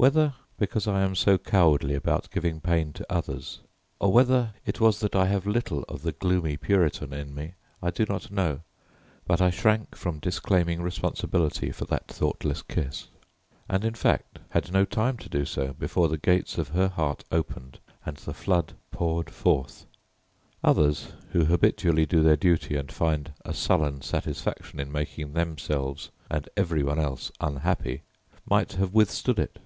Whether 0.00 0.32
because 0.56 0.88
I 0.88 1.02
am 1.02 1.14
so 1.14 1.36
cowardly 1.36 1.94
about 1.94 2.30
giving 2.30 2.58
pain 2.62 2.94
to 2.94 3.04
others, 3.12 3.60
or 4.00 4.10
whether 4.10 4.54
it 4.64 4.80
was 4.80 4.98
that 5.00 5.14
I 5.14 5.26
have 5.26 5.46
little 5.46 5.84
of 5.90 6.00
the 6.00 6.12
gloomy 6.12 6.56
Puritan 6.56 7.12
in 7.12 7.34
me, 7.34 7.52
I 7.82 7.90
do 7.90 8.06
not 8.08 8.30
know, 8.30 8.62
but 9.26 9.42
I 9.42 9.50
shrank 9.50 9.94
from 9.94 10.18
disclaiming 10.18 10.80
responsibility 10.80 11.70
for 11.70 11.84
that 11.84 12.08
thoughtless 12.08 12.62
kiss, 12.62 13.08
and 13.68 13.84
in 13.84 13.92
fact 13.92 14.38
had 14.48 14.72
no 14.72 14.86
time 14.86 15.18
to 15.18 15.28
do 15.28 15.44
so 15.44 15.74
before 15.74 16.08
the 16.08 16.16
gates 16.16 16.56
of 16.56 16.68
her 16.68 16.88
heart 16.88 17.22
opened 17.30 17.78
and 18.06 18.16
the 18.16 18.32
flood 18.32 18.72
poured 18.90 19.28
forth. 19.28 19.84
Others 20.64 21.08
who 21.32 21.44
habitually 21.44 22.06
do 22.06 22.22
their 22.22 22.36
duty 22.38 22.74
and 22.74 22.90
find 22.90 23.34
a 23.44 23.52
sullen 23.52 24.00
satisfaction 24.00 24.80
in 24.80 24.90
making 24.90 25.34
themselves 25.34 26.10
and 26.30 26.48
everybody 26.56 27.02
else 27.02 27.30
unhappy, 27.38 28.00
might 28.48 28.72
have 28.72 28.94
withstood 28.94 29.38
it. 29.38 29.58